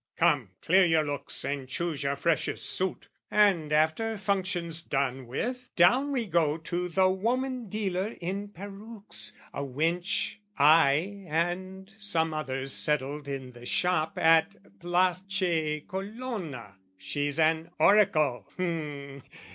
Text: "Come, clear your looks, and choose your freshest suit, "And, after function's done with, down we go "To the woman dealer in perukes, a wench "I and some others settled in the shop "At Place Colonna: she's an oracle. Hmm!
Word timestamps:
"Come, 0.17 0.49
clear 0.63 0.83
your 0.83 1.03
looks, 1.03 1.45
and 1.45 1.69
choose 1.69 2.01
your 2.01 2.15
freshest 2.15 2.67
suit, 2.67 3.07
"And, 3.29 3.71
after 3.71 4.17
function's 4.17 4.81
done 4.81 5.27
with, 5.27 5.69
down 5.75 6.11
we 6.11 6.25
go 6.25 6.57
"To 6.57 6.89
the 6.89 7.07
woman 7.07 7.69
dealer 7.69 8.07
in 8.19 8.47
perukes, 8.47 9.33
a 9.53 9.61
wench 9.61 10.37
"I 10.57 11.25
and 11.27 11.93
some 11.99 12.33
others 12.33 12.73
settled 12.73 13.27
in 13.27 13.51
the 13.51 13.67
shop 13.67 14.17
"At 14.17 14.79
Place 14.79 15.21
Colonna: 15.87 16.77
she's 16.97 17.37
an 17.37 17.69
oracle. 17.77 18.47
Hmm! 18.57 19.19